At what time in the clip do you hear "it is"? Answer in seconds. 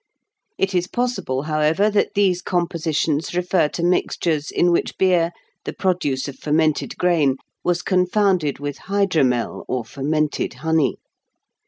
0.57-0.87